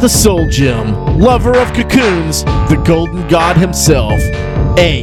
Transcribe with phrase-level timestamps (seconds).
[0.00, 4.18] the Soul Gem, lover of cocoons, the golden god himself.
[4.78, 5.02] A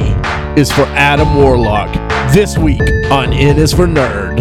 [0.58, 1.94] is for Adam Warlock.
[2.34, 4.40] This week on N is for Nerd.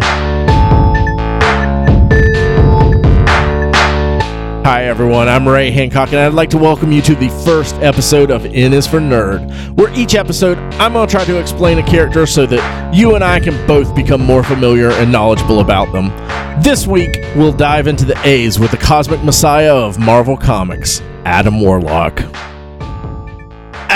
[4.66, 5.30] Hi, everyone.
[5.30, 8.74] I'm Ray Hancock, and I'd like to welcome you to the first episode of N
[8.74, 12.48] is for Nerd, where each episode I'm going to try to explain a character so
[12.48, 16.12] that you and I can both become more familiar and knowledgeable about them.
[16.60, 21.62] This week, we'll dive into the A's with the cosmic messiah of Marvel Comics, Adam
[21.62, 22.20] Warlock.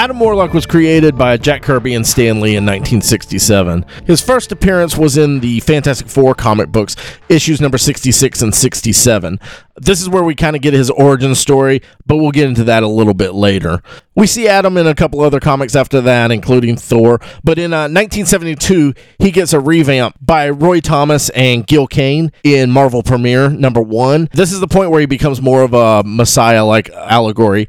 [0.02, 3.86] Adam Warlock was created by Jack Kirby and Stan Lee in 1967.
[4.08, 6.96] His first appearance was in the Fantastic Four comic books,
[7.30, 9.40] issues number 66 and 67.
[9.76, 12.82] This is where we kind of get his origin story, but we'll get into that
[12.82, 13.84] a little bit later.
[14.16, 17.86] We see Adam in a couple other comics after that, including Thor, but in uh,
[17.86, 23.82] 1972, he gets a revamp by Roy Thomas and Gil Kane in Marvel Premiere number
[23.82, 24.30] one.
[24.34, 27.68] This is the point where he becomes more of a messiah like allegory.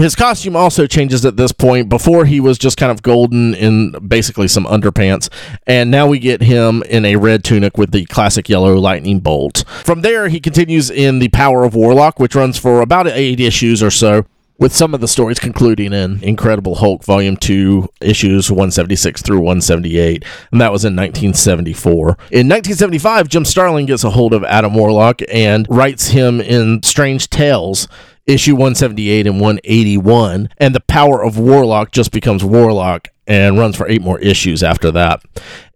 [0.00, 1.90] His costume also changes at this point.
[1.90, 5.28] Before he was just kind of golden in basically some underpants,
[5.66, 9.62] and now we get him in a red tunic with the classic yellow lightning bolt.
[9.84, 13.82] From there, he continues in the Power of Warlock, which runs for about eight issues
[13.82, 14.24] or so.
[14.58, 20.24] With some of the stories concluding in Incredible Hulk Volume 2, issues 176 through 178,
[20.52, 22.00] and that was in 1974.
[22.30, 27.30] In 1975, Jim Starlin gets a hold of Adam Warlock and writes him in Strange
[27.30, 27.88] Tales,
[28.26, 33.88] issue 178 and 181, and the power of Warlock just becomes Warlock and runs for
[33.88, 35.22] eight more issues after that.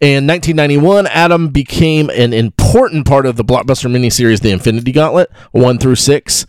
[0.00, 5.78] In 1991, Adam became an important part of the blockbuster miniseries The Infinity Gauntlet, 1
[5.78, 6.46] through 6.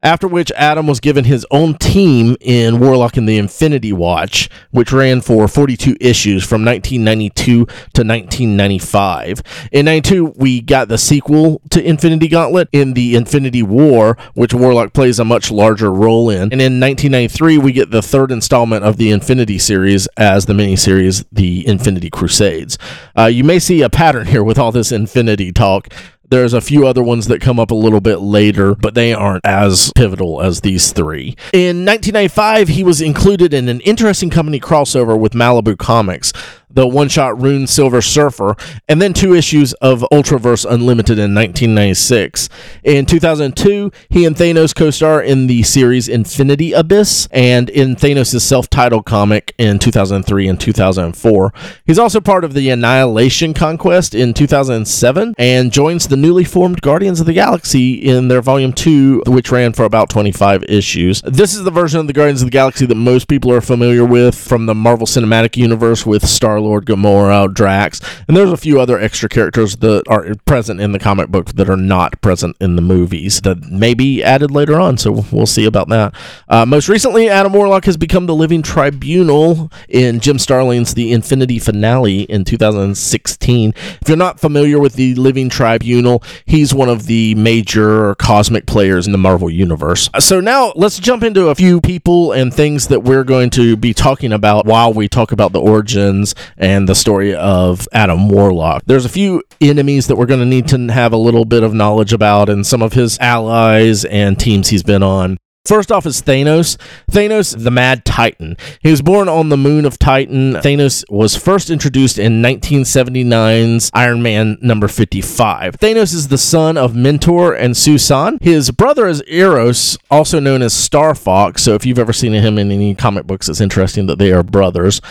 [0.00, 4.92] After which, Adam was given his own team in Warlock and the Infinity Watch, which
[4.92, 9.42] ran for 42 issues from 1992 to 1995.
[9.72, 14.92] In 92, we got the sequel to Infinity Gauntlet in the Infinity War, which Warlock
[14.92, 16.42] plays a much larger role in.
[16.42, 21.24] And in 1993, we get the third installment of the Infinity series as the miniseries
[21.32, 22.78] The Infinity Crusades.
[23.18, 25.88] Uh, you may see a pattern here with all this Infinity talk.
[26.30, 29.46] There's a few other ones that come up a little bit later, but they aren't
[29.46, 31.36] as pivotal as these three.
[31.54, 36.34] In 1995, he was included in an interesting company crossover with Malibu Comics,
[36.70, 38.56] the one shot Rune Silver Surfer,
[38.88, 42.48] and then two issues of Ultraverse Unlimited in 1996.
[42.84, 48.40] In 2002, he and Thanos co star in the series Infinity Abyss and in Thanos'
[48.40, 51.52] self titled comic in 2003 and 2004.
[51.86, 57.20] He's also part of the Annihilation Conquest in 2007 and joins the newly formed Guardians
[57.20, 61.22] of the Galaxy in their Volume 2, which ran for about 25 issues.
[61.22, 64.04] This is the version of the Guardians of the Galaxy that most people are familiar
[64.04, 68.80] with from the Marvel Cinematic Universe with Star Lord, Gamora, Drax, and there's a few
[68.80, 72.76] other extra characters that are present in the comic book that are not present in
[72.76, 74.98] the movies that may be added later on.
[74.98, 76.14] So we'll see about that.
[76.48, 81.58] Uh, most recently, Adam Warlock has become the Living Tribunal in Jim Starlin's The Infinity
[81.58, 83.74] Finale in 2016.
[84.00, 89.06] If you're not familiar with the Living Tribunal, he's one of the major cosmic players
[89.06, 90.10] in the Marvel Universe.
[90.18, 93.94] So now let's jump into a few people and things that we're going to be
[93.94, 98.82] talking about while we talk about the origins and the story of Adam Warlock.
[98.86, 101.74] There's a few enemies that we're going to need to have a little bit of
[101.74, 105.38] knowledge about and some of his allies and teams he's been on.
[105.68, 106.78] First off is Thanos.
[107.10, 108.56] Thanos, the Mad Titan.
[108.80, 110.54] He was born on the moon of Titan.
[110.54, 115.76] Thanos was first introduced in 1979's Iron Man number 55.
[115.76, 118.38] Thanos is the son of Mentor and Susan.
[118.40, 121.64] His brother is Eros, also known as Star Fox.
[121.64, 124.42] So if you've ever seen him in any comic books, it's interesting that they are
[124.42, 125.02] brothers.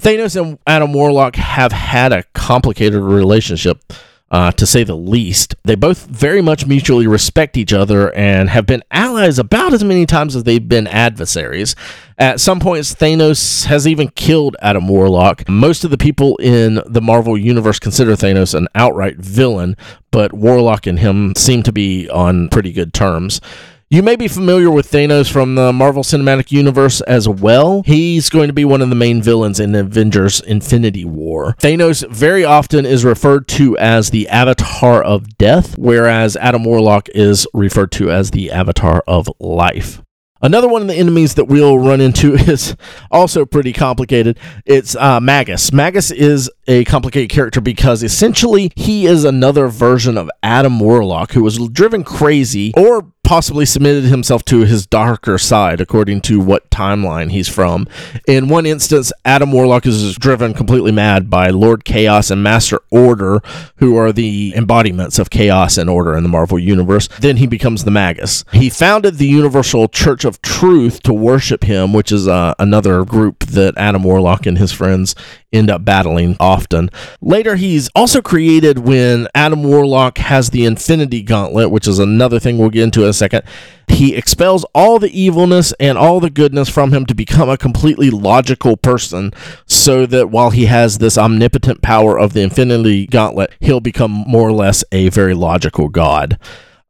[0.00, 3.82] Thanos and Adam Warlock have had a complicated relationship
[4.30, 5.54] uh, to say the least.
[5.64, 10.04] They both very much mutually respect each other and have been allies about as many
[10.04, 11.76] times as they've been adversaries.
[12.18, 15.48] At some points, Thanos has even killed Adam Warlock.
[15.48, 19.76] Most of the people in the Marvel Universe consider Thanos an outright villain,
[20.10, 23.40] but Warlock and him seem to be on pretty good terms.
[23.88, 27.84] You may be familiar with Thanos from the Marvel Cinematic Universe as well.
[27.86, 31.54] He's going to be one of the main villains in Avengers Infinity War.
[31.60, 37.46] Thanos very often is referred to as the Avatar of Death, whereas Adam Warlock is
[37.54, 40.02] referred to as the Avatar of Life.
[40.42, 42.76] Another one of the enemies that we'll run into is
[43.10, 44.38] also pretty complicated.
[44.64, 45.72] It's uh, Magus.
[45.72, 51.42] Magus is a complicated character because essentially he is another version of Adam Warlock who
[51.42, 57.28] was driven crazy or possibly submitted himself to his darker side, according to what timeline
[57.28, 57.88] he's from.
[58.28, 63.40] In one instance, Adam Warlock is driven completely mad by Lord Chaos and Master Order,
[63.78, 67.08] who are the embodiments of chaos and order in the Marvel Universe.
[67.18, 68.44] Then he becomes the Magus.
[68.52, 73.40] He founded the Universal Church of Truth to worship him, which is uh, another group
[73.46, 75.16] that Adam Warlock and his friends
[75.52, 76.90] end up battling often.
[77.20, 82.58] Later, he's also created when Adam Warlock has the Infinity Gauntlet, which is another thing
[82.58, 83.42] we'll get into in a second.
[83.88, 88.10] He expels all the evilness and all the goodness from him to become a completely
[88.10, 89.32] logical person,
[89.66, 94.48] so that while he has this omnipotent power of the Infinity Gauntlet, he'll become more
[94.48, 96.38] or less a very logical god.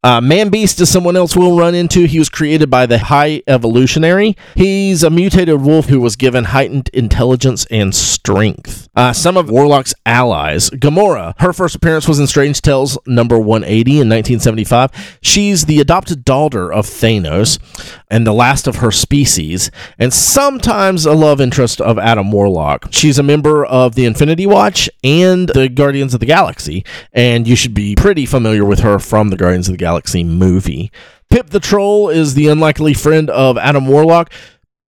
[0.03, 2.07] Uh, Man Beast is someone else we'll run into.
[2.07, 4.37] He was created by the High Evolutionary.
[4.55, 8.89] He's a mutated wolf who was given heightened intelligence and strength.
[8.95, 10.71] Uh, some of Warlock's allies.
[10.71, 11.35] Gamora.
[11.41, 15.19] Her first appearance was in Strange Tales number 180 in 1975.
[15.23, 17.59] She's the adopted daughter of Thanos
[18.09, 22.87] and the last of her species, and sometimes a love interest of Adam Warlock.
[22.93, 27.57] She's a member of the Infinity Watch and the Guardians of the Galaxy, and you
[27.57, 30.91] should be pretty familiar with her from the Guardians of the Galaxy Galaxy movie.
[31.31, 34.33] Pip the Troll is the unlikely friend of Adam Warlock.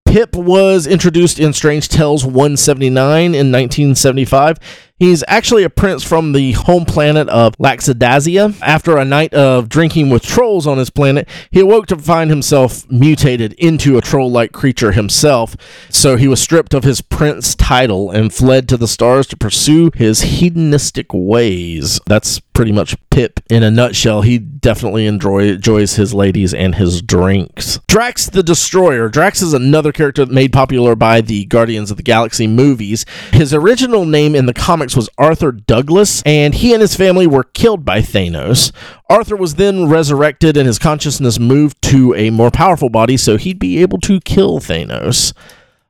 [0.05, 4.57] Pip was introduced in Strange Tales 179 in 1975
[4.99, 8.59] He's actually a prince from the home planet of Laxidazia.
[8.61, 12.89] After a night of drinking with trolls on his planet, he awoke to find himself
[12.91, 15.55] mutated into a troll like creature himself.
[15.89, 19.89] So he was stripped of his prince title and fled to the stars to pursue
[19.95, 22.01] his hedonistic ways.
[22.05, 24.21] That's pretty much Pip in a nutshell.
[24.21, 27.79] He definitely enjoy, enjoys his ladies and his drinks.
[27.87, 29.07] Drax the Destroyer.
[29.07, 33.05] Drax is another character made popular by the Guardians of the Galaxy movies.
[33.31, 37.43] His original name in the comics was Arthur Douglas, and he and his family were
[37.43, 38.71] killed by Thanos.
[39.09, 43.59] Arthur was then resurrected and his consciousness moved to a more powerful body so he'd
[43.59, 45.33] be able to kill Thanos.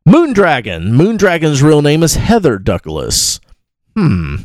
[0.07, 0.91] Moondragon.
[0.91, 3.39] Moondragon's real name is Heather Douglas.
[3.95, 4.37] Hmm.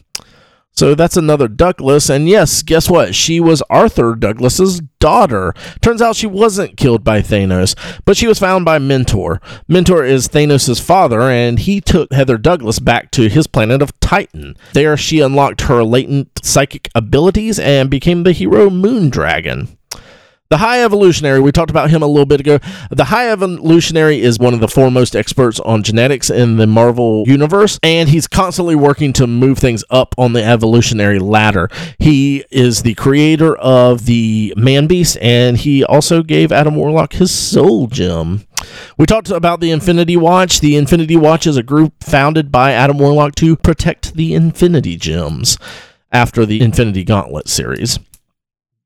[0.76, 2.11] So that's another Douglas.
[2.11, 3.15] And yes, guess what?
[3.15, 5.55] She was Arthur Douglas's daughter.
[5.81, 9.41] Turns out she wasn't killed by Thanos, but she was found by Mentor.
[9.69, 14.56] Mentor is Thanos' father, and he took Heather Douglas back to his planet of Titan.
[14.73, 19.76] There, she unlocked her latent psychic abilities and became the hero Moondragon.
[20.50, 22.58] The High Evolutionary, we talked about him a little bit ago.
[22.91, 27.81] The High Evolutionary is one of the foremost experts on genetics in the Marvel Universe,
[27.82, 31.70] and he's constantly working to move things up on the evolutionary ladder.
[31.99, 37.31] He is the creator of the Man Beast, and he also gave Adam Warlock his
[37.31, 38.47] soul gem.
[38.99, 40.61] We talked about the Infinity Watch.
[40.61, 45.56] The Infinity Watch is a group founded by Adam Warlock to protect the Infinity Gems
[46.12, 47.99] after the Infinity Gauntlet series.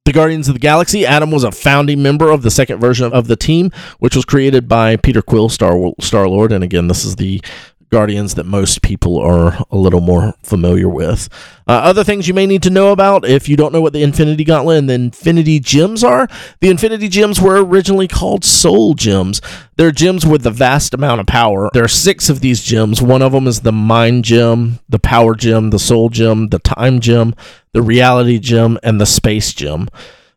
[0.08, 3.26] The Guardians of the Galaxy, Adam was a founding member of the second version of
[3.26, 7.16] the team, which was created by Peter Quill, Star Star Lord, and again, this is
[7.16, 7.42] the
[7.90, 11.28] Guardians that most people are a little more familiar with.
[11.66, 14.02] Uh, other things you may need to know about if you don't know what the
[14.02, 16.28] Infinity Gauntlet and the Infinity Gems are.
[16.60, 19.40] The Infinity Gems were originally called Soul Gems.
[19.76, 21.70] They're gems with a vast amount of power.
[21.72, 23.00] There are six of these gems.
[23.00, 27.00] One of them is the Mind Gem, the Power Gem, the Soul Gem, the Time
[27.00, 27.34] Gem,
[27.72, 29.88] the Reality Gem, and the Space Gem.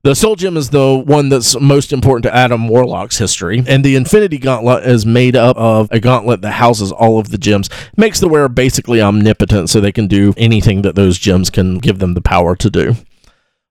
[0.03, 3.95] The Soul Gem is the one that's most important to Adam Warlock's history, and the
[3.95, 7.69] Infinity Gauntlet is made up of a gauntlet that houses all of the gems.
[7.95, 11.99] Makes the wearer basically omnipotent, so they can do anything that those gems can give
[11.99, 12.95] them the power to do.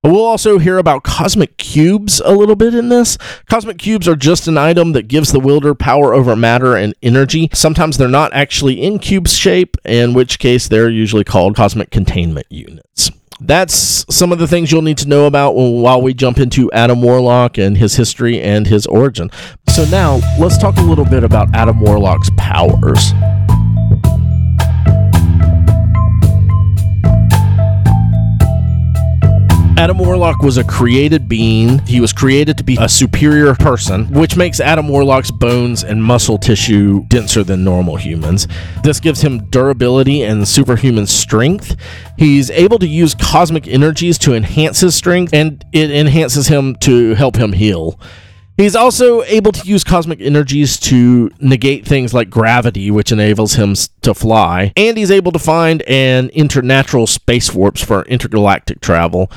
[0.04, 3.18] We'll also hear about cosmic cubes a little bit in this.
[3.50, 7.50] Cosmic cubes are just an item that gives the wielder power over matter and energy.
[7.52, 12.46] Sometimes they're not actually in cube shape, in which case they're usually called cosmic containment
[12.50, 13.10] units
[13.40, 17.02] that's some of the things you'll need to know about while we jump into Adam
[17.02, 19.30] Warlock and his history and his origin.
[19.68, 23.12] So, now let's talk a little bit about Adam Warlock's powers.
[29.80, 31.78] Adam Warlock was a created being.
[31.86, 36.36] He was created to be a superior person, which makes Adam Warlock's bones and muscle
[36.36, 38.46] tissue denser than normal humans.
[38.82, 41.76] This gives him durability and superhuman strength.
[42.18, 47.14] He's able to use cosmic energies to enhance his strength, and it enhances him to
[47.14, 47.98] help him heal.
[48.58, 53.74] He's also able to use cosmic energies to negate things like gravity, which enables him
[54.02, 59.32] to fly, and he's able to find and enter natural space warps for intergalactic travel.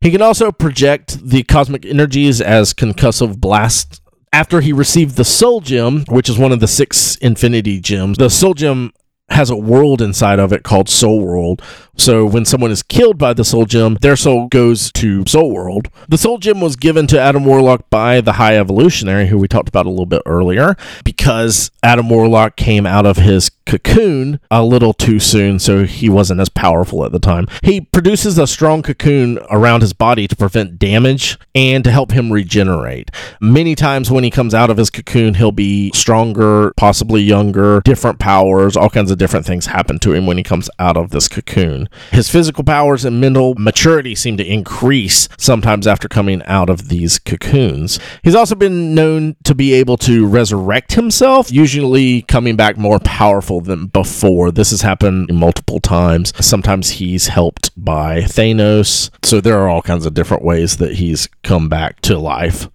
[0.00, 4.00] He can also project the cosmic energies as concussive blasts.
[4.32, 8.30] After he received the Soul Gem, which is one of the six Infinity Gems, the
[8.30, 8.92] Soul Gem
[9.30, 11.62] has a world inside of it called Soul World.
[11.96, 15.88] So when someone is killed by the Soul Gem, their soul goes to Soul World.
[16.08, 19.68] The Soul Gem was given to Adam Warlock by the High Evolutionary, who we talked
[19.68, 24.94] about a little bit earlier, because Adam Warlock came out of his cocoon a little
[24.94, 27.46] too soon, so he wasn't as powerful at the time.
[27.62, 32.32] He produces a strong cocoon around his body to prevent damage and to help him
[32.32, 33.10] regenerate.
[33.40, 38.18] Many times when he comes out of his cocoon, he'll be stronger, possibly younger, different
[38.20, 41.28] powers, all kinds of different things happen to him when he comes out of this
[41.28, 41.88] cocoon.
[42.12, 47.18] His physical powers and mental maturity seem to increase sometimes after coming out of these
[47.18, 47.98] cocoons.
[48.22, 53.60] He's also been known to be able to resurrect himself, usually coming back more powerful
[53.60, 54.50] than before.
[54.50, 56.32] This has happened multiple times.
[56.44, 59.10] Sometimes he's helped by Thanos.
[59.24, 62.68] So there are all kinds of different ways that he's come back to life.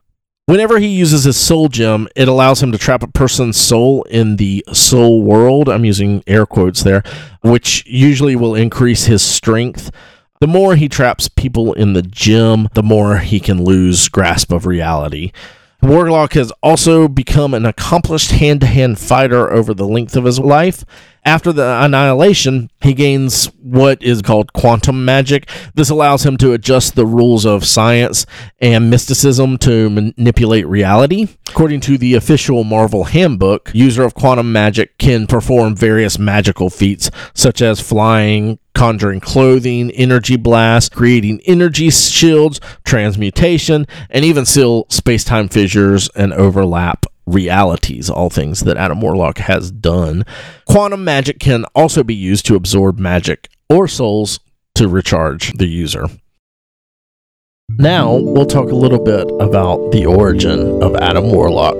[0.45, 4.35] Whenever he uses his soul gem, it allows him to trap a person's soul in
[4.35, 5.69] the soul world.
[5.69, 7.01] I'm using air quotes there,
[7.41, 9.89] which usually will increase his strength.
[10.41, 14.65] The more he traps people in the gem, the more he can lose grasp of
[14.65, 15.31] reality.
[15.83, 20.39] Warlock has also become an accomplished hand to hand fighter over the length of his
[20.39, 20.85] life.
[21.25, 25.49] After the annihilation, he gains what is called quantum magic.
[25.75, 28.25] This allows him to adjust the rules of science
[28.61, 31.27] and mysticism to manipulate reality.
[31.53, 37.11] According to the official Marvel handbook, user of quantum magic can perform various magical feats
[37.35, 45.23] such as flying, conjuring clothing, energy blast, creating energy shields, transmutation, and even seal space
[45.23, 50.25] time fissures and overlap realities, all things that Adam Warlock has done.
[50.65, 54.39] Quantum magic can also be used to absorb magic or souls
[54.73, 56.07] to recharge the user.
[57.69, 61.75] Now, we'll talk a little bit about the origin of Adam Warlock.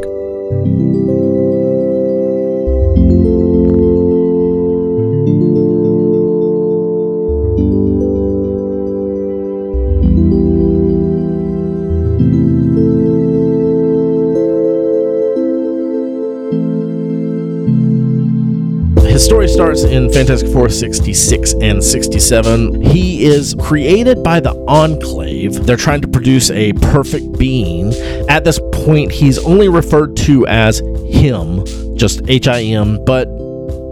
[19.24, 22.82] Story starts in Fantastic Four 66 and 67.
[22.82, 25.66] He is created by the Enclave.
[25.66, 27.94] They're trying to produce a perfect being.
[28.28, 31.66] At this point, he's only referred to as him,
[31.96, 33.28] just H I M, but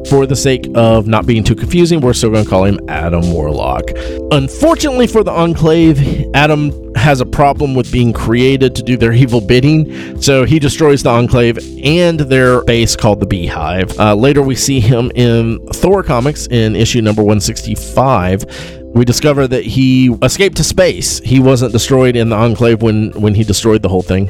[0.10, 3.32] for the sake of not being too confusing, we're still going to call him Adam
[3.32, 3.84] Warlock.
[4.32, 6.72] Unfortunately for the Enclave, Adam
[7.02, 11.10] has a problem with being created to do their evil bidding, so he destroys the
[11.10, 14.00] Enclave and their base called the Beehive.
[14.00, 19.64] Uh, later, we see him in Thor comics in issue number 165 we discover that
[19.64, 21.20] he escaped to space.
[21.20, 24.30] He wasn't destroyed in the Enclave when when he destroyed the whole thing.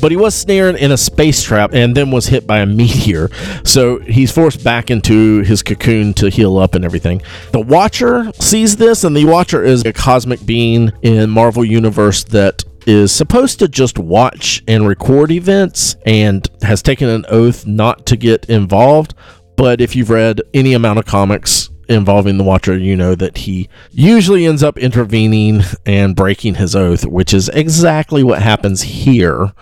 [0.00, 3.30] But he was snared in a space trap and then was hit by a meteor.
[3.64, 7.22] So he's forced back into his cocoon to heal up and everything.
[7.52, 12.64] The Watcher sees this, and the Watcher is a cosmic being in Marvel Universe that
[12.86, 18.16] is supposed to just watch and record events and has taken an oath not to
[18.16, 19.14] get involved.
[19.56, 23.68] But if you've read any amount of comics, involving the Watcher, you know that he
[23.90, 29.52] usually ends up intervening and breaking his oath, which is exactly what happens here.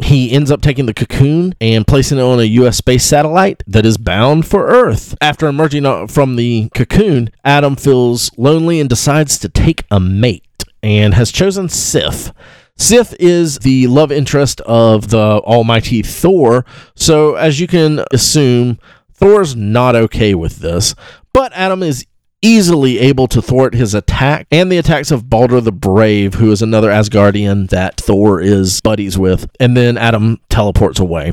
[0.00, 2.76] He ends up taking the cocoon and placing it on a U.S.
[2.76, 5.16] space satellite that is bound for Earth.
[5.20, 10.44] After emerging uh, from the cocoon, Adam feels lonely and decides to take a mate
[10.82, 12.32] and has chosen Sif.
[12.76, 18.78] Sif is the love interest of the almighty Thor, so as you can assume,
[19.12, 20.94] Thor's not okay with this,
[21.32, 22.06] but Adam is
[22.42, 26.62] easily able to thwart his attack and the attacks of Balder the Brave, who is
[26.62, 29.50] another Asgardian that Thor is buddies with.
[29.58, 31.32] And then Adam teleports away.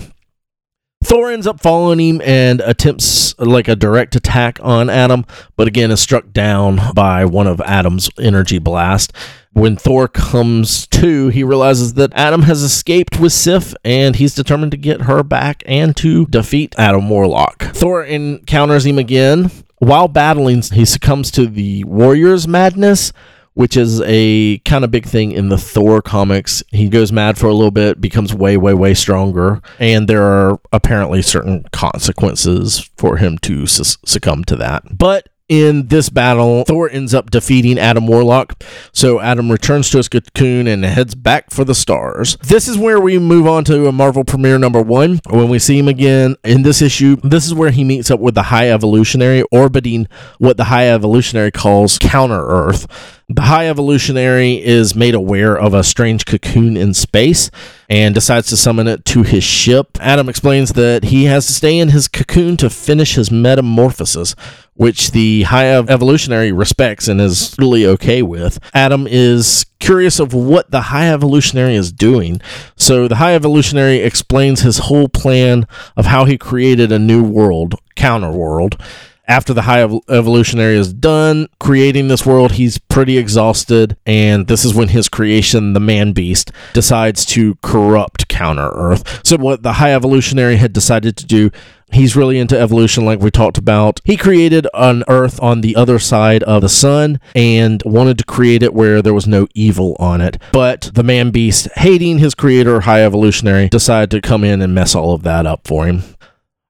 [1.03, 5.23] Thor ends up following him and attempts like a direct attack on Adam,
[5.55, 9.13] but again is struck down by one of Adam's energy blast.
[9.51, 14.71] When Thor comes to, he realizes that Adam has escaped with Sif and he's determined
[14.71, 17.61] to get her back and to defeat Adam Warlock.
[17.75, 19.51] Thor encounters him again.
[19.77, 23.11] While battling, he succumbs to the Warrior's Madness,
[23.55, 26.63] which is a kind of big thing in the Thor comics.
[26.69, 30.59] He goes mad for a little bit, becomes way, way, way stronger, and there are
[30.71, 34.97] apparently certain consequences for him to su- succumb to that.
[34.97, 38.63] But in this battle, Thor ends up defeating Adam Warlock.
[38.91, 42.37] So Adam returns to his cocoon and heads back for the stars.
[42.37, 45.19] This is where we move on to a Marvel premiere number one.
[45.29, 48.35] When we see him again in this issue, this is where he meets up with
[48.35, 50.07] the High Evolutionary, orbiting
[50.39, 53.14] what the High Evolutionary calls Counter Earth.
[53.27, 57.49] The High Evolutionary is made aware of a strange cocoon in space
[57.89, 59.97] and decides to summon it to his ship.
[59.99, 64.35] Adam explains that he has to stay in his cocoon to finish his metamorphosis,
[64.75, 68.59] which the High Evolutionary respects and is totally okay with.
[68.75, 72.39] Adam is curious of what the High Evolutionary is doing.
[72.75, 75.65] So the High Evolutionary explains his whole plan
[75.97, 78.79] of how he created a new world, counter world
[79.27, 84.73] after the high evolutionary is done creating this world, he's pretty exhausted, and this is
[84.73, 89.21] when his creation, the man beast, decides to corrupt counter Earth.
[89.25, 91.51] So, what the high evolutionary had decided to do
[91.91, 94.01] He's really into evolution, like we talked about.
[94.03, 98.63] He created an Earth on the other side of the sun and wanted to create
[98.63, 100.37] it where there was no evil on it.
[100.51, 104.95] But the man beast, hating his creator, High Evolutionary, decided to come in and mess
[104.95, 106.03] all of that up for him.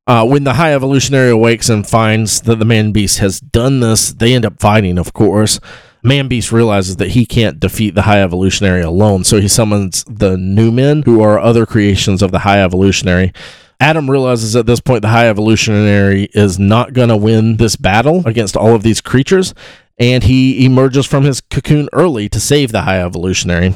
[0.07, 4.13] Uh, when the High Evolutionary awakes and finds that the Man Beast has done this,
[4.13, 5.59] they end up fighting, of course.
[6.03, 10.37] Man Beast realizes that he can't defeat the High Evolutionary alone, so he summons the
[10.37, 13.33] New Men, who are other creations of the High Evolutionary.
[13.79, 18.21] Adam realizes at this point the High Evolutionary is not going to win this battle
[18.27, 19.55] against all of these creatures,
[19.97, 23.75] and he emerges from his cocoon early to save the High Evolutionary.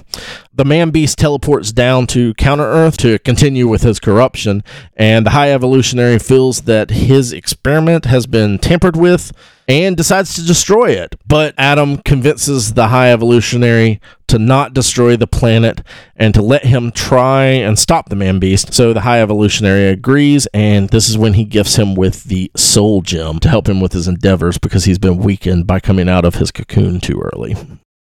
[0.53, 4.63] The man beast teleports down to Counter Earth to continue with his corruption,
[4.95, 9.31] and the High Evolutionary feels that his experiment has been tampered with
[9.69, 11.15] and decides to destroy it.
[11.27, 15.81] But Adam convinces the High Evolutionary to not destroy the planet
[16.15, 18.73] and to let him try and stop the man beast.
[18.73, 23.01] So the High Evolutionary agrees, and this is when he gifts him with the Soul
[23.01, 26.35] Gem to help him with his endeavors because he's been weakened by coming out of
[26.35, 27.55] his cocoon too early.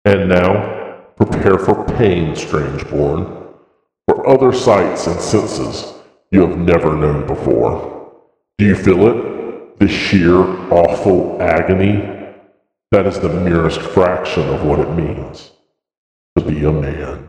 [0.06, 3.26] And now, prepare for pain, Strangeborn,
[4.08, 5.92] for other sights and senses
[6.30, 8.14] you have never known before.
[8.56, 9.39] Do you feel it?
[9.80, 10.36] The sheer
[10.70, 12.02] awful agony,
[12.92, 15.52] that is the merest fraction of what it means
[16.36, 17.28] to be a man.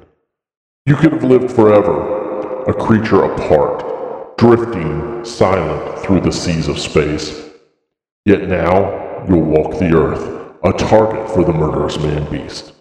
[0.85, 7.51] You could have lived forever, a creature apart, drifting silent through the seas of space.
[8.25, 12.73] Yet now you'll walk the earth, a target for the murderous man beast,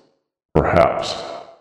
[0.52, 1.14] perhaps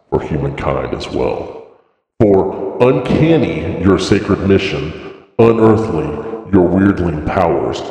[0.09, 1.77] for humankind as well.
[2.19, 7.81] For uncanny your sacred mission, unearthly your weirdling powers,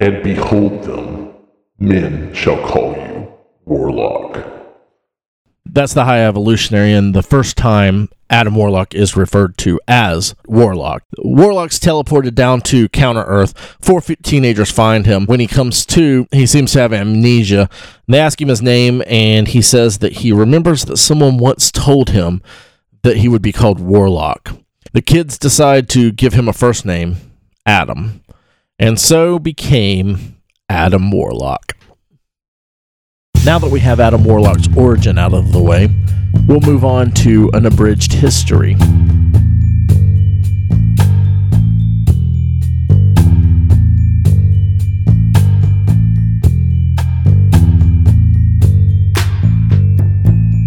[0.00, 1.34] and behold them,
[1.78, 3.32] men shall call you
[3.64, 4.44] Warlock.
[5.64, 11.02] That's the High Evolutionary, and the first time Adam Warlock is referred to as Warlock.
[11.18, 13.76] Warlock's teleported down to Counter Earth.
[13.80, 15.24] Four teenagers find him.
[15.26, 17.70] When he comes to, he seems to have amnesia.
[18.06, 22.10] They ask him his name, and he says that he remembers that someone once told
[22.10, 22.42] him
[23.02, 24.50] that he would be called Warlock.
[24.92, 27.16] The kids decide to give him a first name,
[27.66, 28.22] Adam,
[28.78, 30.36] and so became
[30.68, 31.76] Adam Warlock.
[33.44, 35.88] Now that we have Adam Warlock's origin out of the way,
[36.46, 38.76] we'll move on to an abridged history.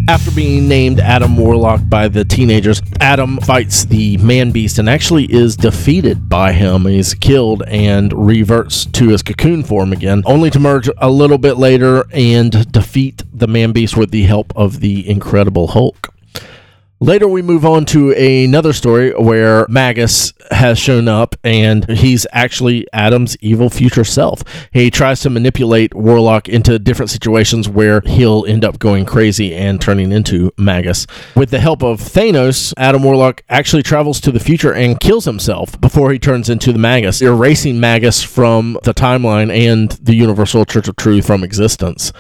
[0.07, 5.25] After being named Adam Warlock by the teenagers, Adam fights the man beast and actually
[5.33, 6.85] is defeated by him.
[6.85, 11.57] He's killed and reverts to his cocoon form again, only to merge a little bit
[11.57, 16.14] later and defeat the man beast with the help of the Incredible Hulk.
[17.01, 22.87] Later, we move on to another story where Magus has shown up and he's actually
[22.93, 24.43] Adam's evil future self.
[24.71, 29.81] He tries to manipulate Warlock into different situations where he'll end up going crazy and
[29.81, 31.05] turning into Magus.
[31.35, 35.79] With the help of Thanos, Adam Warlock actually travels to the future and kills himself
[35.81, 40.87] before he turns into the Magus, erasing Magus from the timeline and the Universal Church
[40.87, 42.13] of Truth from existence.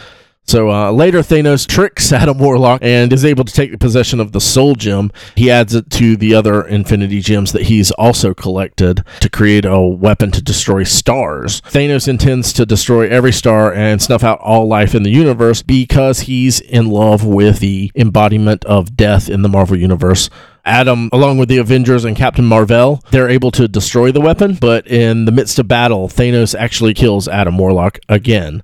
[0.47, 4.41] So uh, later, Thanos tricks Adam Warlock and is able to take possession of the
[4.41, 5.11] Soul Gem.
[5.35, 9.79] He adds it to the other Infinity Gems that he's also collected to create a
[9.81, 11.61] weapon to destroy stars.
[11.61, 16.21] Thanos intends to destroy every star and snuff out all life in the universe because
[16.21, 20.29] he's in love with the embodiment of death in the Marvel Universe.
[20.65, 24.87] Adam, along with the Avengers and Captain Marvel, they're able to destroy the weapon, but
[24.87, 28.63] in the midst of battle, Thanos actually kills Adam Warlock again.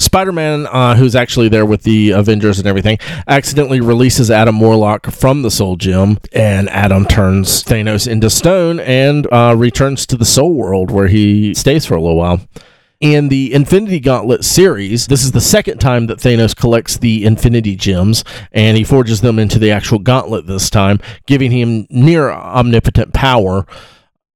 [0.00, 5.06] Spider Man, uh, who's actually there with the Avengers and everything, accidentally releases Adam Warlock
[5.10, 10.24] from the Soul Gem, and Adam turns Thanos into stone and uh, returns to the
[10.24, 12.40] Soul World where he stays for a little while.
[13.00, 17.76] In the Infinity Gauntlet series, this is the second time that Thanos collects the Infinity
[17.76, 23.12] Gems, and he forges them into the actual gauntlet this time, giving him near omnipotent
[23.12, 23.66] power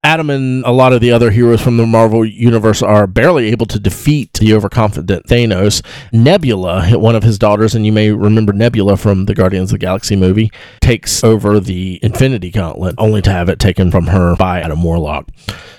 [0.04, 3.64] Adam and a lot of the other heroes from the Marvel Universe are barely able
[3.64, 5.82] to defeat the overconfident Thanos.
[6.12, 9.86] Nebula, one of his daughters, and you may remember Nebula from the Guardians of the
[9.86, 14.60] Galaxy movie, takes over the Infinity Gauntlet, only to have it taken from her by
[14.60, 15.30] Adam Warlock.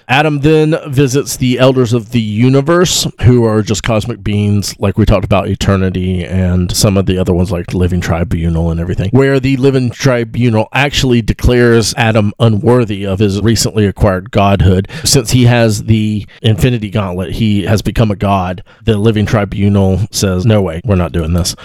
[0.08, 5.06] Adam then visits the elders of the universe, who are just cosmic beings, like we
[5.06, 9.39] talked about Eternity and some of the other ones, like Living Tribunal and everything, where
[9.39, 14.88] the Living Tribunal actually declares Adam unworthy of his recently acquired godhood.
[15.04, 18.63] Since he has the Infinity Gauntlet, he has become a god.
[18.84, 21.56] The Living Tribunal says, No way, we're not doing this.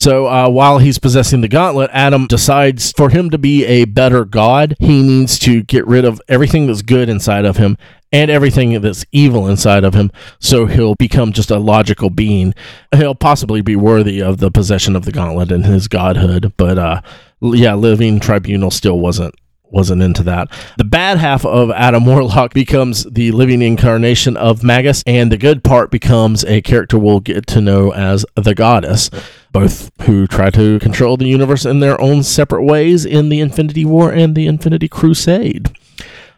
[0.00, 4.24] So uh, while he's possessing the gauntlet, Adam decides for him to be a better
[4.24, 7.76] god, he needs to get rid of everything that's good inside of him
[8.10, 10.10] and everything that's evil inside of him.
[10.38, 12.54] So he'll become just a logical being.
[12.94, 16.54] He'll possibly be worthy of the possession of the gauntlet and his godhood.
[16.56, 17.02] But uh,
[17.42, 19.34] yeah, living tribunal still wasn't
[19.70, 20.50] wasn't into that.
[20.76, 25.64] The bad half of Adam Warlock becomes the living incarnation of Magus, and the good
[25.64, 29.10] part becomes a character we'll get to know as the Goddess,
[29.52, 33.84] both who try to control the universe in their own separate ways in the Infinity
[33.84, 35.70] War and the Infinity Crusade.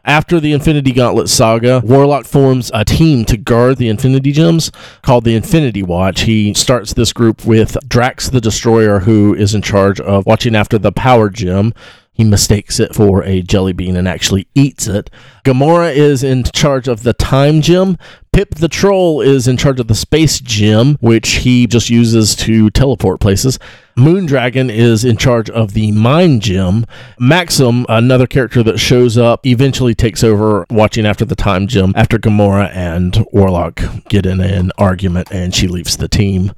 [0.05, 5.23] After the Infinity Gauntlet saga, Warlock forms a team to guard the Infinity Gems called
[5.23, 6.23] the Infinity Watch.
[6.23, 10.77] He starts this group with Drax the Destroyer, who is in charge of watching after
[10.77, 11.73] the Power Gem,
[12.13, 15.11] he mistakes it for a jelly bean and actually eats it.
[15.45, 17.97] Gamora is in charge of the time gem.
[18.33, 22.69] Pip the Troll is in charge of the space gem, which he just uses to
[22.71, 23.59] teleport places.
[23.97, 26.85] Moondragon is in charge of the mind gem.
[27.19, 32.19] Maxam, another character that shows up, eventually takes over watching after the time gem after
[32.19, 36.53] Gamora and Warlock get in an argument and she leaves the team.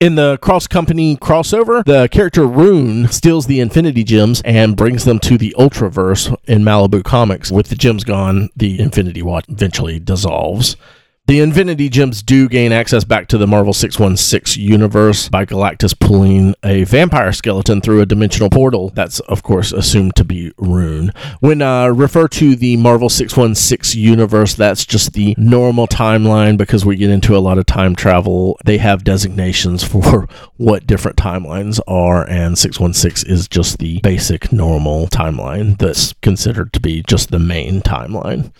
[0.00, 5.18] In the cross company crossover, the character Rune steals the Infinity Gems and brings them
[5.18, 7.52] to the Ultraverse in Malibu Comics.
[7.52, 10.78] With the gems gone, the Infinity Watch eventually dissolves.
[11.30, 16.56] The Infinity Gems do gain access back to the Marvel 616 universe by Galactus pulling
[16.64, 18.90] a vampire skeleton through a dimensional portal.
[18.96, 21.12] That's, of course, assumed to be Rune.
[21.38, 26.96] When uh, refer to the Marvel 616 universe, that's just the normal timeline because we
[26.96, 28.58] get into a lot of time travel.
[28.64, 35.06] They have designations for what different timelines are, and 616 is just the basic normal
[35.06, 38.50] timeline that's considered to be just the main timeline.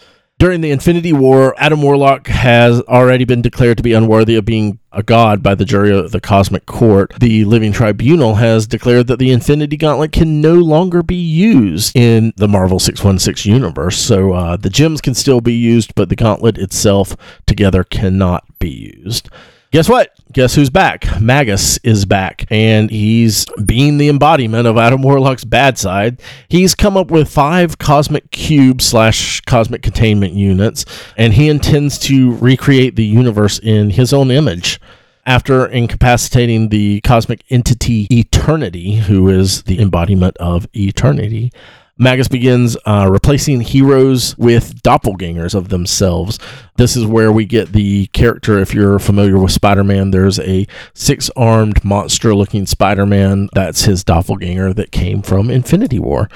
[0.41, 4.79] During the Infinity War, Adam Warlock has already been declared to be unworthy of being
[4.91, 7.13] a god by the jury of the Cosmic Court.
[7.21, 12.33] The Living Tribunal has declared that the Infinity Gauntlet can no longer be used in
[12.39, 13.99] the Marvel 616 universe.
[13.99, 18.95] So uh, the gems can still be used, but the gauntlet itself together cannot be
[19.05, 19.29] used.
[19.73, 20.13] Guess what?
[20.33, 21.07] Guess who's back?
[21.21, 26.21] Magus is back, and he's being the embodiment of Adam Warlock's bad side.
[26.49, 30.85] He's come up with five cosmic cube slash cosmic containment units,
[31.17, 34.81] and he intends to recreate the universe in his own image.
[35.25, 41.53] After incapacitating the cosmic entity Eternity, who is the embodiment of eternity,
[42.01, 46.39] Magus begins uh, replacing heroes with doppelgangers of themselves.
[46.77, 48.59] This is where we get the character.
[48.59, 53.51] If you're familiar with Spider Man, there's a six armed monster looking Spider Man.
[53.53, 56.31] That's his doppelganger that came from Infinity War.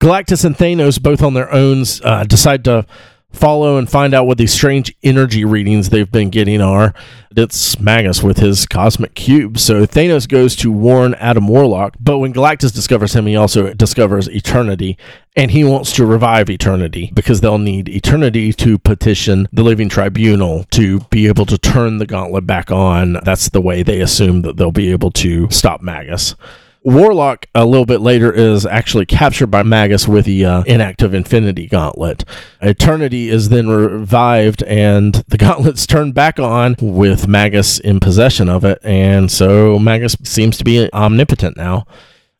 [0.00, 2.86] Galactus and Thanos, both on their own, uh, decide to
[3.34, 6.94] follow and find out what these strange energy readings they've been getting are.
[7.36, 9.58] It's Magus with his cosmic cube.
[9.58, 14.28] So Thanos goes to warn Adam Warlock, but when Galactus discovers him, he also discovers
[14.28, 14.96] Eternity,
[15.34, 20.64] and he wants to revive Eternity because they'll need Eternity to petition the Living Tribunal
[20.70, 23.18] to be able to turn the gauntlet back on.
[23.24, 26.36] That's the way they assume that they'll be able to stop Magus.
[26.84, 31.66] Warlock a little bit later is actually captured by Magus with the uh, inactive Infinity
[31.66, 32.26] Gauntlet.
[32.60, 38.66] Eternity is then revived, and the gauntlet's turned back on with Magus in possession of
[38.66, 41.86] it, and so Magus seems to be omnipotent now.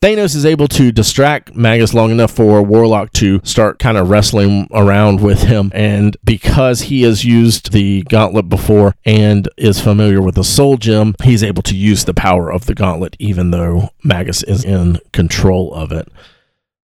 [0.04, 4.68] Thanos is able to distract Magus long enough for Warlock to start kind of wrestling
[4.70, 5.72] around with him.
[5.74, 11.14] And because he has used the gauntlet before and is familiar with the soul gem,
[11.22, 15.72] he's able to use the power of the gauntlet, even though Magus is in control
[15.72, 16.06] of it.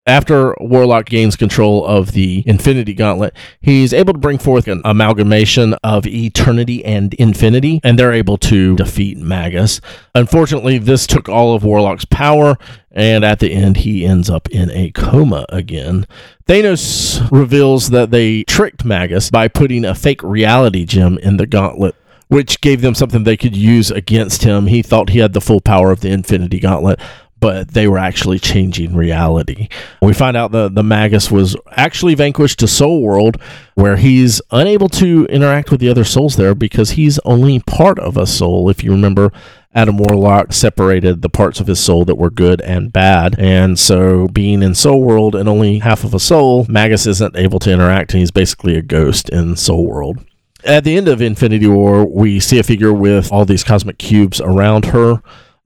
[0.09, 5.75] After Warlock gains control of the Infinity Gauntlet, he's able to bring forth an amalgamation
[5.85, 9.83] of eternity and infinity, and they're able to defeat Magus.
[10.15, 12.57] Unfortunately, this took all of Warlock's power,
[12.91, 16.07] and at the end, he ends up in a coma again.
[16.47, 21.95] Thanos reveals that they tricked Magus by putting a fake reality gem in the gauntlet
[22.29, 24.67] which gave them something they could use against him.
[24.67, 27.01] He thought he had the full power of the Infinity Gauntlet,
[27.41, 29.69] but they were actually changing reality.
[30.03, 33.41] We find out that the Magus was actually vanquished to Soul World,
[33.75, 38.17] where he's unable to interact with the other souls there because he's only part of
[38.17, 38.69] a soul.
[38.69, 39.33] If you remember,
[39.75, 43.39] Adam Warlock separated the parts of his soul that were good and bad.
[43.39, 47.59] And so, being in Soul World and only half of a soul, Magus isn't able
[47.61, 50.25] to interact, and he's basically a ghost in Soul World.
[50.65, 54.41] At the end of Infinity War, we see a figure with all these cosmic cubes
[54.41, 55.23] around her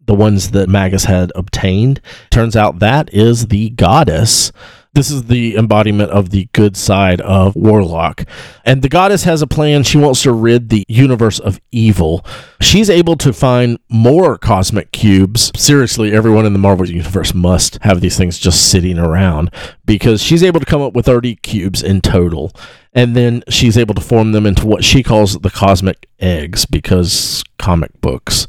[0.07, 2.01] the ones that Magus had obtained.
[2.31, 4.53] Turns out that is the goddess.
[4.95, 8.25] This is the embodiment of the good side of Warlock.
[8.67, 9.85] And the goddess has a plan.
[9.85, 12.27] She wants to rid the universe of evil.
[12.61, 15.51] She's able to find more cosmic cubes.
[15.57, 19.51] Seriously, everyone in the Marvel Universe must have these things just sitting around
[19.87, 22.53] because she's able to come up with 30 cubes in total.
[22.93, 27.43] And then she's able to form them into what she calls the cosmic eggs because
[27.57, 28.47] comic books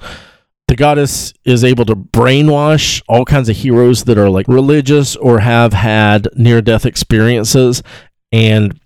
[0.68, 5.40] the goddess is able to brainwash all kinds of heroes that are like religious or
[5.40, 7.84] have had near death experiences
[8.32, 8.80] and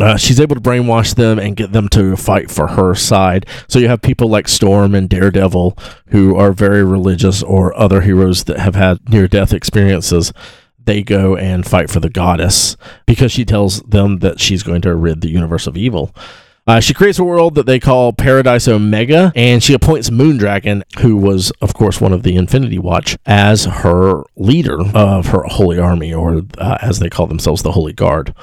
[0.00, 3.46] uh, she's able to brainwash them and get them to fight for her side.
[3.66, 5.76] So you have people like Storm and Daredevil
[6.08, 10.32] who are very religious, or other heroes that have had near death experiences.
[10.78, 14.94] They go and fight for the goddess because she tells them that she's going to
[14.94, 16.14] rid the universe of evil.
[16.68, 21.16] Uh, she creates a world that they call Paradise Omega, and she appoints Moondragon, who
[21.16, 26.12] was, of course, one of the Infinity Watch, as her leader of her holy army,
[26.12, 28.34] or uh, as they call themselves, the Holy Guard.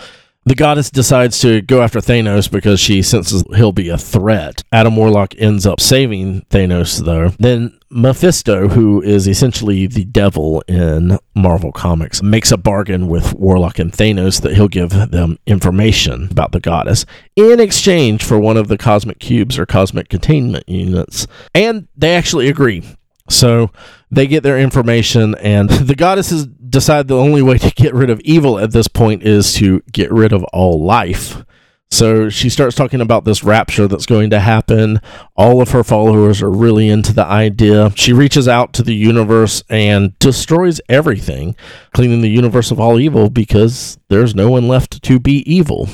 [0.47, 4.63] The goddess decides to go after Thanos because she senses he'll be a threat.
[4.71, 7.29] Adam Warlock ends up saving Thanos, though.
[7.39, 13.79] Then Mephisto, who is essentially the devil in Marvel Comics, makes a bargain with Warlock
[13.79, 17.05] and Thanos that he'll give them information about the goddess
[17.37, 21.25] in exchange for one of the cosmic cubes or cosmic containment units.
[21.53, 22.83] And they actually agree.
[23.29, 23.71] So
[24.11, 28.19] they get their information, and the goddesses decide the only way to get rid of
[28.21, 31.45] evil at this point is to get rid of all life.
[31.91, 34.99] So she starts talking about this rapture that's going to happen.
[35.37, 37.91] All of her followers are really into the idea.
[37.95, 41.55] She reaches out to the universe and destroys everything,
[41.93, 45.87] cleaning the universe of all evil because there's no one left to be evil.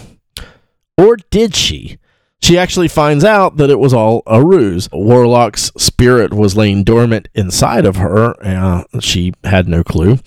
[0.97, 1.99] Or did she?
[2.41, 4.89] She actually finds out that it was all a ruse.
[4.91, 8.85] Warlock's spirit was laying dormant inside of her.
[8.99, 10.17] She had no clue.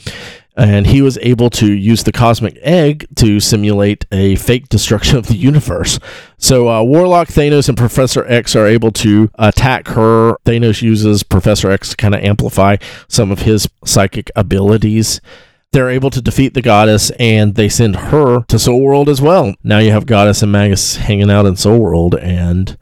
[0.56, 5.26] And he was able to use the cosmic egg to simulate a fake destruction of
[5.26, 5.98] the universe.
[6.38, 10.36] So, uh, Warlock, Thanos, and Professor X are able to attack her.
[10.44, 12.76] Thanos uses Professor X to kind of amplify
[13.08, 15.20] some of his psychic abilities
[15.74, 19.54] they're able to defeat the goddess and they send her to Soul World as well.
[19.64, 22.78] Now you have Goddess and Magus hanging out in Soul World and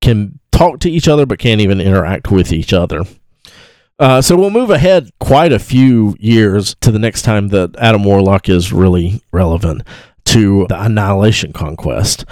[0.00, 3.04] can talk to each other but can't even interact with each other.
[3.98, 8.02] Uh, so we'll move ahead quite a few years to the next time that Adam
[8.02, 9.82] Warlock is really relevant
[10.24, 12.24] to the Annihilation Conquest.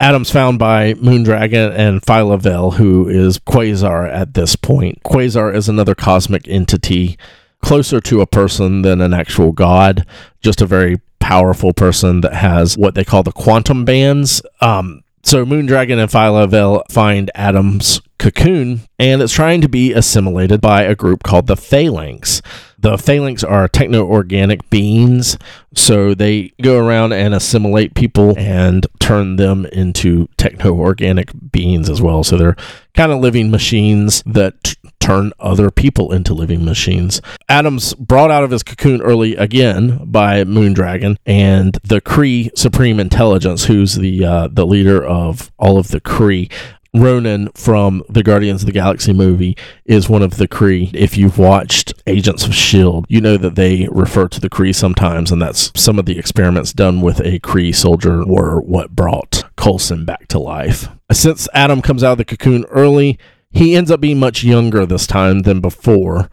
[0.00, 5.00] Adam's found by Moondragon and Phyla-Vell, who is Quasar at this point.
[5.04, 7.16] Quasar is another cosmic entity
[7.62, 10.04] closer to a person than an actual god,
[10.42, 14.42] just a very powerful person that has what they call the quantum bands.
[14.60, 20.82] Um, so Moondragon and Phyla-Vell find Adam's cocoon, and it's trying to be assimilated by
[20.82, 22.40] a group called the Phalanx.
[22.78, 25.38] The Phalanx are techno organic beings,
[25.74, 32.02] so they go around and assimilate people and turn them into techno organic beings as
[32.02, 32.22] well.
[32.22, 32.56] So they're
[32.94, 34.74] kind of living machines that
[35.04, 37.20] turn other people into living machines.
[37.48, 43.64] Adam's brought out of his cocoon early again by Moondragon and the Kree Supreme Intelligence,
[43.66, 46.50] who's the uh, the leader of all of the Kree.
[46.96, 50.94] Ronan from the Guardians of the Galaxy movie is one of the Kree.
[50.94, 55.32] If you've watched Agents of S.H.I.E.L.D., you know that they refer to the Kree sometimes,
[55.32, 60.04] and that's some of the experiments done with a Kree soldier were what brought Coulson
[60.04, 60.88] back to life.
[61.10, 63.18] Since Adam comes out of the cocoon early,
[63.54, 66.28] he ends up being much younger this time than before.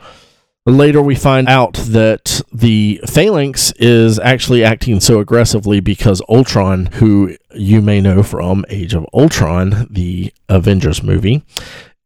[0.66, 7.36] Later, we find out that the Phalanx is actually acting so aggressively because Ultron, who
[7.56, 11.44] you may know from Age of Ultron, the Avengers movie,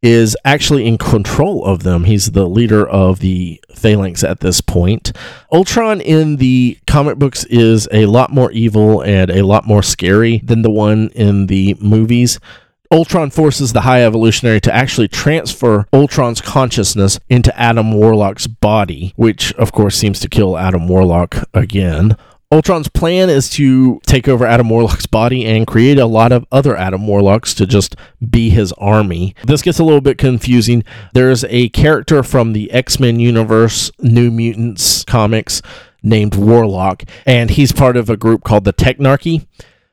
[0.01, 2.03] is actually in control of them.
[2.03, 5.11] He's the leader of the Phalanx at this point.
[5.51, 10.39] Ultron in the comic books is a lot more evil and a lot more scary
[10.45, 12.39] than the one in the movies.
[12.91, 19.53] Ultron forces the High Evolutionary to actually transfer Ultron's consciousness into Adam Warlock's body, which
[19.53, 22.15] of course seems to kill Adam Warlock again.
[22.51, 26.77] Ultron's plan is to take over Adam Warlock's body and create a lot of other
[26.77, 27.95] Adam Warlocks to just
[28.29, 29.35] be his army.
[29.45, 30.83] This gets a little bit confusing.
[31.13, 35.61] There's a character from the X Men universe, New Mutants comics,
[36.03, 39.47] named Warlock, and he's part of a group called the Technarchy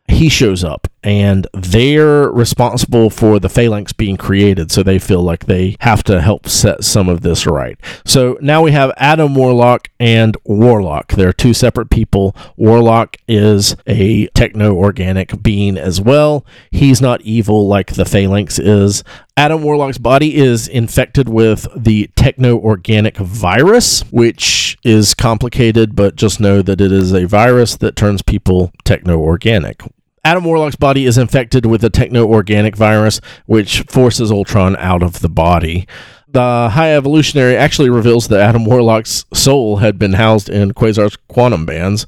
[0.09, 5.47] he shows up and they're responsible for the phalanx being created so they feel like
[5.47, 7.79] they have to help set some of this right.
[8.05, 11.13] So now we have adam warlock and warlock.
[11.13, 12.37] They're two separate people.
[12.57, 16.47] Warlock is a techno-organic being as well.
[16.71, 19.03] He's not evil like the phalanx is.
[19.37, 26.61] Adam warlock's body is infected with the techno-organic virus which is complicated but just know
[26.61, 29.83] that it is a virus that turns people techno-organic
[30.25, 35.19] Adam Warlock's body is infected with a techno organic virus, which forces Ultron out of
[35.19, 35.89] the body.
[36.29, 41.67] The High Evolutionary actually reveals that Adam Warlock's soul had been housed in Quasar's quantum
[41.67, 42.07] bands,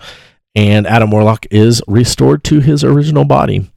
[0.55, 3.69] and Adam Warlock is restored to his original body.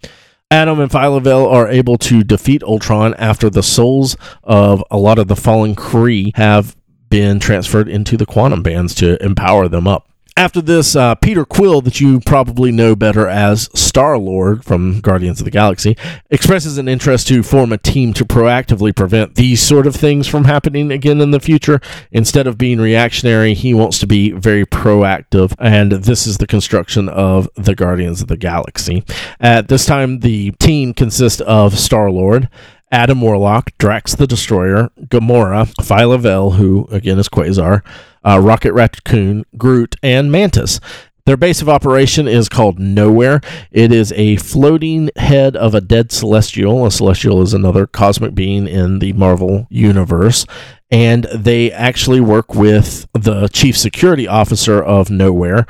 [0.52, 5.28] Adam and Phyla-Vell are able to defeat Ultron after the souls of a lot of
[5.28, 6.78] the fallen Kree have
[7.10, 11.82] been transferred into the quantum bands to empower them up after this, uh, Peter Quill,
[11.82, 15.98] that you probably know better as Star Lord from Guardians of the Galaxy,
[16.30, 20.46] expresses an interest to form a team to proactively prevent these sort of things from
[20.46, 21.82] happening again in the future.
[22.12, 27.10] Instead of being reactionary, he wants to be very proactive, and this is the construction
[27.10, 29.04] of the Guardians of the Galaxy.
[29.40, 32.48] At this time, the team consists of Star Lord.
[32.92, 37.82] Adam Warlock, Drax the Destroyer, Gamora, Phyla-Vell, who again is Quasar,
[38.26, 40.80] uh, Rocket Raccoon, Groot, and Mantis.
[41.26, 43.44] Their base of operation is called Knowhere.
[43.70, 46.86] It is a floating head of a dead celestial.
[46.86, 50.46] A celestial is another cosmic being in the Marvel universe.
[50.90, 55.68] And they actually work with the chief security officer of Knowhere,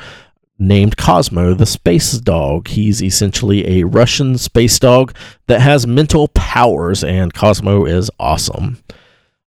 [0.60, 2.68] named Cosmo, the space dog.
[2.68, 5.16] He's essentially a Russian space dog
[5.48, 8.82] that has mental powers, and Cosmo is awesome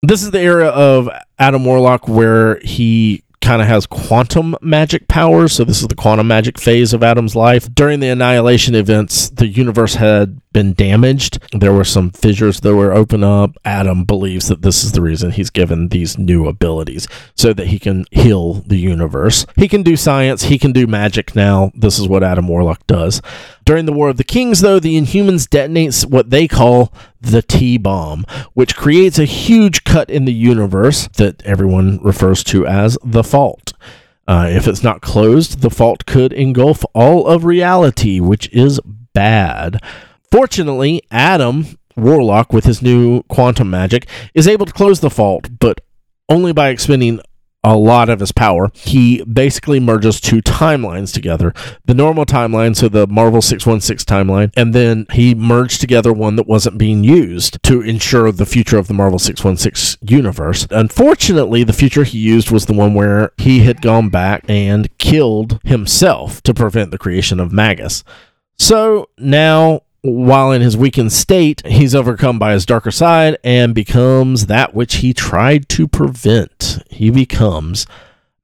[0.02, 5.52] this is the era of Adam Warlock where he kind of has quantum magic powers.
[5.52, 7.72] So this is the quantum magic phase of Adam's life.
[7.74, 11.38] During the annihilation events, the universe had been damaged.
[11.52, 13.56] There were some fissures that were open up.
[13.64, 17.78] Adam believes that this is the reason he's given these new abilities so that he
[17.78, 19.46] can heal the universe.
[19.56, 21.72] He can do science, he can do magic now.
[21.74, 23.20] This is what Adam Warlock does.
[23.66, 27.78] During the War of the Kings, though, the Inhumans detonates what they call the T
[27.78, 28.24] bomb,
[28.54, 33.72] which creates a huge cut in the universe that everyone refers to as the fault.
[34.28, 38.78] Uh, if it's not closed, the fault could engulf all of reality, which is
[39.12, 39.82] bad.
[40.30, 45.80] Fortunately, Adam Warlock, with his new quantum magic, is able to close the fault, but
[46.28, 47.20] only by expending
[47.66, 51.52] a lot of his power, he basically merges two timelines together.
[51.84, 56.46] The normal timeline, so the Marvel 616 timeline, and then he merged together one that
[56.46, 60.68] wasn't being used to ensure the future of the Marvel 616 universe.
[60.70, 65.58] Unfortunately, the future he used was the one where he had gone back and killed
[65.64, 68.04] himself to prevent the creation of Magus.
[68.58, 74.46] So now while in his weakened state, he's overcome by his darker side and becomes
[74.46, 76.82] that which he tried to prevent.
[76.90, 77.86] He becomes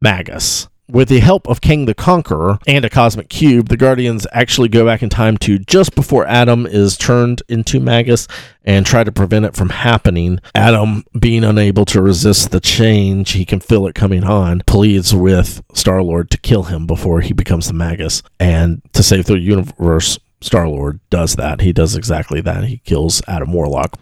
[0.01, 0.69] Magus.
[0.89, 4.85] With the help of Kang the Conqueror and a cosmic cube, the Guardians actually go
[4.85, 8.29] back in time to just before Adam is turned into Magus
[8.65, 10.39] and try to prevent it from happening.
[10.55, 15.63] Adam, being unable to resist the change, he can feel it coming on, pleads with
[15.73, 20.19] Star Lord to kill him before he becomes the Magus and to save the universe
[20.43, 21.61] Star Lord does that.
[21.61, 22.65] He does exactly that.
[22.65, 23.99] He kills Adam Warlock.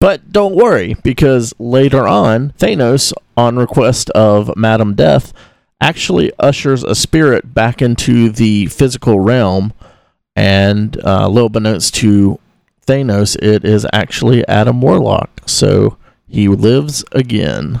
[0.00, 5.32] But don't worry, because later on, Thanos, on request of Madame Death,
[5.80, 9.72] actually ushers a spirit back into the physical realm.
[10.36, 12.40] And uh, little beknownst to
[12.86, 15.42] Thanos, it is actually Adam Warlock.
[15.46, 15.96] So
[16.28, 17.80] he lives again.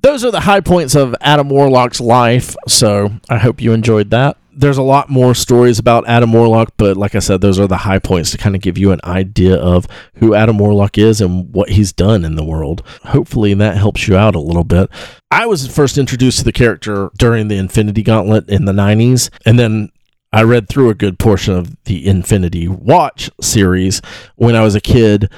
[0.00, 2.56] Those are the high points of Adam Warlock's life.
[2.66, 6.96] So I hope you enjoyed that there's a lot more stories about Adam Warlock, but
[6.96, 9.56] like I said, those are the high points to kind of give you an idea
[9.56, 12.82] of who Adam Warlock is and what he's done in the world.
[13.04, 14.90] Hopefully, that helps you out a little bit.
[15.30, 19.58] I was first introduced to the character during the Infinity Gauntlet in the 90s, and
[19.58, 19.90] then
[20.32, 24.02] I read through a good portion of the Infinity Watch series
[24.36, 25.30] when I was a kid.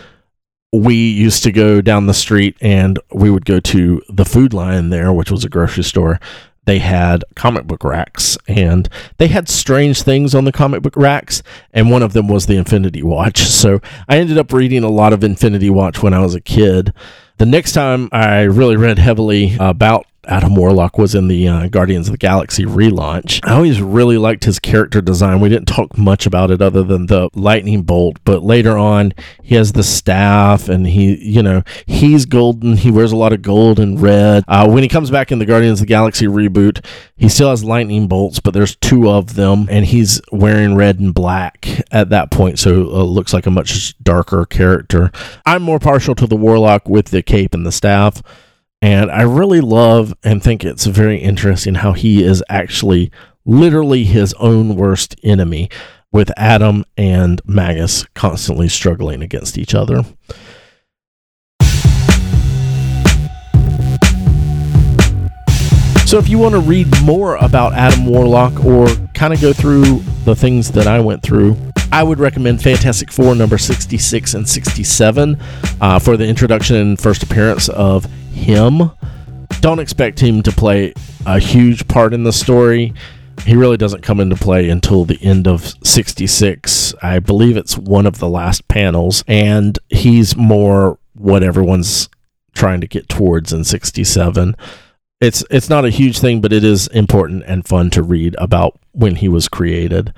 [0.72, 4.88] We used to go down the street and we would go to the Food Lion
[4.88, 6.18] there, which was a grocery store
[6.64, 11.42] they had comic book racks and they had strange things on the comic book racks
[11.72, 13.42] and one of them was the infinity watch.
[13.62, 16.92] So i ended up reading a lot of infinity watch when i was a kid.
[17.38, 22.06] The next time i really read heavily about Adam Warlock was in the uh, Guardians
[22.08, 23.40] of the Galaxy relaunch.
[23.42, 25.40] I always really liked his character design.
[25.40, 29.56] We didn't talk much about it other than the lightning bolt, but later on, he
[29.56, 32.76] has the staff and he, you know, he's golden.
[32.76, 34.44] He wears a lot of gold and red.
[34.46, 36.84] Uh, when he comes back in the Guardians of the Galaxy reboot,
[37.16, 41.14] he still has lightning bolts, but there's two of them, and he's wearing red and
[41.14, 45.10] black at that point, so it uh, looks like a much darker character.
[45.44, 48.22] I'm more partial to the Warlock with the cape and the staff.
[48.82, 53.12] And I really love and think it's very interesting how he is actually
[53.44, 55.70] literally his own worst enemy,
[56.12, 60.04] with Adam and Magus constantly struggling against each other.
[66.04, 70.00] So, if you want to read more about Adam Warlock or kind of go through
[70.26, 71.56] the things that I went through,
[71.90, 75.38] I would recommend Fantastic Four number 66 and 67
[75.80, 78.06] uh, for the introduction and first appearance of
[78.42, 78.90] him.
[79.60, 80.92] Don't expect him to play
[81.24, 82.92] a huge part in the story.
[83.44, 86.94] He really doesn't come into play until the end of 66.
[87.02, 92.08] I believe it's one of the last panels, and he's more what everyone's
[92.54, 94.56] trying to get towards in 67.
[95.20, 98.78] It's it's not a huge thing, but it is important and fun to read about
[98.92, 100.12] when he was created.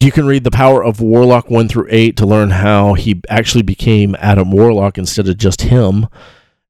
[0.00, 3.62] You can read The Power of Warlock 1 through 8 to learn how he actually
[3.62, 6.06] became Adam Warlock instead of just him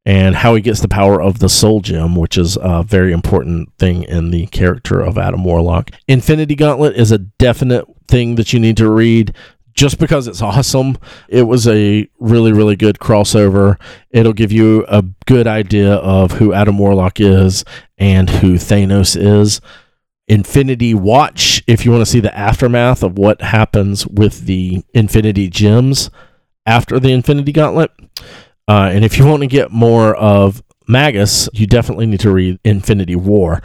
[0.08, 3.70] and how he gets the power of the soul gem, which is a very important
[3.78, 5.90] thing in the character of Adam Warlock.
[6.08, 9.34] Infinity Gauntlet is a definite thing that you need to read
[9.74, 10.96] just because it's awesome.
[11.28, 13.78] It was a really, really good crossover.
[14.08, 17.66] It'll give you a good idea of who Adam Warlock is
[17.98, 19.60] and who Thanos is.
[20.26, 25.50] Infinity Watch, if you want to see the aftermath of what happens with the Infinity
[25.50, 26.08] Gems
[26.64, 27.90] after the Infinity Gauntlet.
[28.68, 32.60] Uh, and if you want to get more of Magus, you definitely need to read
[32.64, 33.62] Infinity War.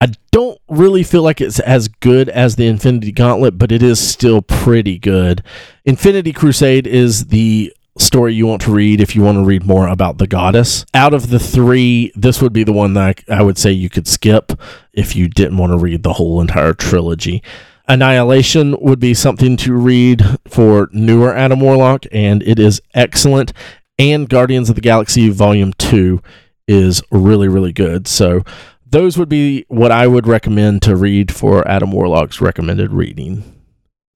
[0.00, 3.98] I don't really feel like it's as good as the Infinity Gauntlet, but it is
[3.98, 5.42] still pretty good.
[5.84, 9.88] Infinity Crusade is the story you want to read if you want to read more
[9.88, 10.86] about the goddess.
[10.94, 14.06] Out of the three, this would be the one that I would say you could
[14.06, 14.52] skip
[14.92, 17.42] if you didn't want to read the whole entire trilogy.
[17.88, 23.52] Annihilation would be something to read for newer Adam Warlock, and it is excellent
[23.98, 26.22] and Guardians of the Galaxy Volume 2
[26.66, 28.06] is really, really good.
[28.06, 28.42] So
[28.86, 33.54] those would be what I would recommend to read for Adam Warlock's recommended reading.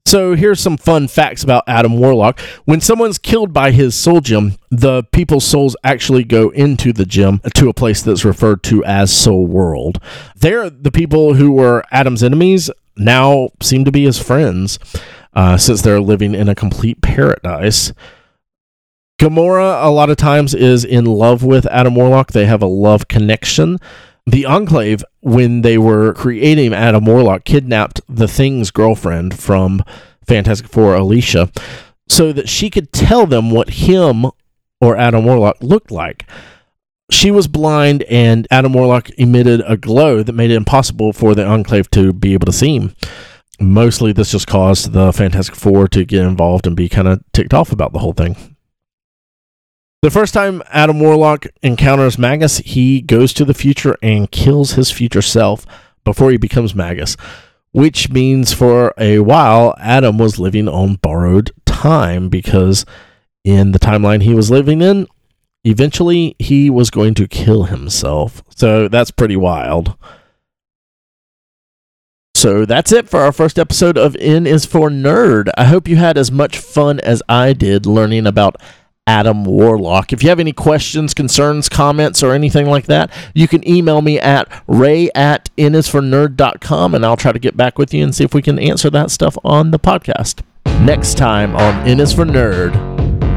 [0.04, 2.40] So here's some fun facts about Adam Warlock.
[2.64, 7.40] When someone's killed by his soul gem, the people's souls actually go into the gem
[7.54, 10.00] to a place that's referred to as Soul World.
[10.36, 14.78] There, the people who were Adam's enemies now seem to be his friends,
[15.34, 17.92] uh, since they're living in a complete paradise.
[19.22, 22.32] Gamora, a lot of times, is in love with Adam Warlock.
[22.32, 23.78] They have a love connection.
[24.26, 29.84] The Enclave, when they were creating Adam Warlock, kidnapped the Thing's girlfriend from
[30.26, 31.52] Fantastic Four, Alicia,
[32.08, 34.26] so that she could tell them what him
[34.80, 36.26] or Adam Warlock looked like.
[37.08, 41.46] She was blind, and Adam Warlock emitted a glow that made it impossible for the
[41.46, 42.96] Enclave to be able to see him.
[43.60, 47.54] Mostly, this just caused the Fantastic Four to get involved and be kind of ticked
[47.54, 48.51] off about the whole thing.
[50.02, 54.90] The first time Adam Warlock encounters Magus, he goes to the future and kills his
[54.90, 55.64] future self
[56.02, 57.16] before he becomes Magus,
[57.70, 62.84] which means for a while Adam was living on borrowed time because
[63.44, 65.06] in the timeline he was living in,
[65.62, 68.42] eventually he was going to kill himself.
[68.48, 69.96] So that's pretty wild.
[72.34, 75.48] So that's it for our first episode of N is for Nerd.
[75.56, 78.56] I hope you had as much fun as I did learning about
[79.06, 80.12] Adam Warlock.
[80.12, 84.18] If you have any questions, concerns, comments, or anything like that, you can email me
[84.20, 88.32] at ray at nisfornerd.com and I'll try to get back with you and see if
[88.34, 90.42] we can answer that stuff on the podcast.
[90.82, 92.72] Next time on N is for Nerd,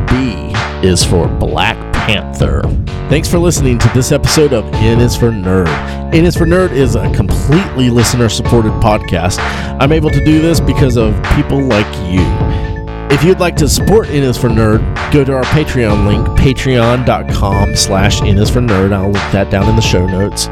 [0.08, 0.54] B
[0.88, 2.62] is for Black Panther.
[3.10, 5.68] Thanks for listening to this episode of N is for Nerd.
[6.14, 9.40] N is for Nerd is a completely listener supported podcast.
[9.80, 12.65] I'm able to do this because of people like you.
[13.12, 14.82] If you'd like to support N is for Nerd,
[15.12, 18.94] go to our Patreon link, patreon.com slash N is for Nerd.
[18.94, 20.48] I'll link that down in the show notes.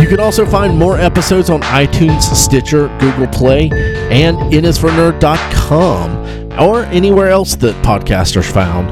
[0.00, 3.70] You can also find more episodes on iTunes, Stitcher, Google Play,
[4.10, 8.88] and nisfornerd.com, or anywhere else that podcasts are found.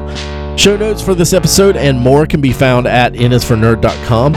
[0.59, 4.33] Show notes for this episode and more can be found at nisfornerd.com.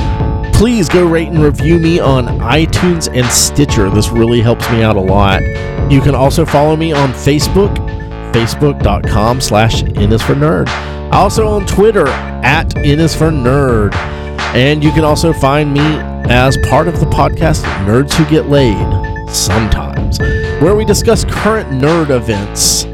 [0.53, 3.91] Please go rate and review me on iTunes and Stitcher.
[3.91, 5.43] This really helps me out a lot.
[5.91, 7.77] You can also follow me on Facebook,
[8.33, 10.69] facebook.com slash N is for nerd.
[11.13, 13.95] Also on Twitter at N is for nerd.
[14.55, 15.81] And you can also find me
[16.31, 20.19] as part of the podcast Nerds Who Get Laid Sometimes,
[20.63, 22.85] where we discuss current nerd events.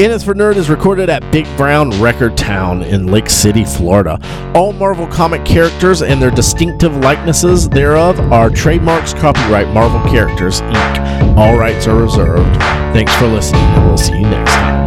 [0.00, 4.18] N is for Nerd is recorded at Big Brown Record Town in Lake City, Florida.
[4.52, 11.23] All Marvel comic characters and their distinctive likenesses thereof are trademarks copyright Marvel Characters Inc.
[11.36, 12.56] All rights are reserved.
[12.94, 14.83] Thanks for listening, and we'll see you next time.